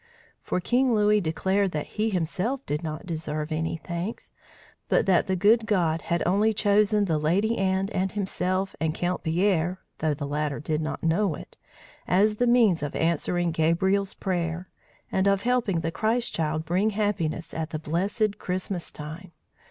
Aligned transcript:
For 0.41 0.59
King 0.59 0.95
Louis 0.95 1.21
declared 1.21 1.73
that 1.73 1.85
he 1.85 2.09
himself 2.09 2.65
did 2.65 2.81
not 2.83 3.05
deserve 3.05 3.51
any 3.51 3.77
thanks, 3.77 4.31
but 4.89 5.05
that 5.05 5.27
the 5.27 5.35
good 5.35 5.67
God 5.67 6.01
had 6.01 6.23
only 6.25 6.53
chosen 6.53 7.05
the 7.05 7.19
Lady 7.19 7.55
Anne 7.59 7.87
and 7.91 8.11
himself 8.11 8.75
and 8.79 8.95
Count 8.95 9.21
Pierre 9.21 9.79
(though 9.99 10.15
the 10.15 10.25
latter 10.25 10.59
did 10.59 10.81
not 10.81 11.03
know 11.03 11.35
it) 11.35 11.59
as 12.07 12.37
the 12.37 12.47
means 12.47 12.81
of 12.81 12.95
answering 12.95 13.51
Gabriel's 13.51 14.15
prayer, 14.15 14.69
and 15.11 15.27
of 15.27 15.43
helping 15.43 15.81
the 15.81 15.91
Christ 15.91 16.33
child 16.33 16.65
bring 16.65 16.89
happiness 16.89 17.53
at 17.53 17.69
the 17.69 17.77
blessed 17.77 18.39
Christmas 18.39 18.91
time. 18.91 19.33